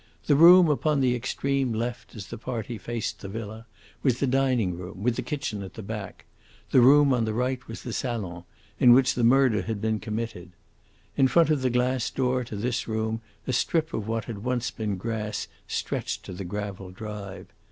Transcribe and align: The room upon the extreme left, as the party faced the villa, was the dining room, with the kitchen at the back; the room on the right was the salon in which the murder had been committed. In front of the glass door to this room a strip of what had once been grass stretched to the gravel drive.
The 0.25 0.35
room 0.35 0.67
upon 0.67 0.99
the 0.99 1.13
extreme 1.13 1.73
left, 1.73 2.15
as 2.15 2.25
the 2.29 2.37
party 2.39 2.79
faced 2.79 3.19
the 3.19 3.27
villa, 3.29 3.67
was 4.01 4.19
the 4.19 4.25
dining 4.25 4.75
room, 4.75 5.03
with 5.03 5.15
the 5.15 5.21
kitchen 5.21 5.61
at 5.61 5.75
the 5.75 5.83
back; 5.83 6.25
the 6.71 6.81
room 6.81 7.13
on 7.13 7.25
the 7.25 7.35
right 7.35 7.59
was 7.67 7.83
the 7.83 7.93
salon 7.93 8.43
in 8.79 8.93
which 8.93 9.13
the 9.13 9.23
murder 9.23 9.61
had 9.61 9.79
been 9.79 9.99
committed. 9.99 10.53
In 11.17 11.27
front 11.27 11.51
of 11.51 11.61
the 11.61 11.69
glass 11.69 12.09
door 12.09 12.43
to 12.45 12.55
this 12.55 12.87
room 12.87 13.21
a 13.45 13.53
strip 13.53 13.93
of 13.93 14.07
what 14.07 14.25
had 14.25 14.43
once 14.43 14.71
been 14.71 14.97
grass 14.97 15.47
stretched 15.67 16.23
to 16.25 16.33
the 16.33 16.45
gravel 16.45 16.89
drive. 16.89 17.53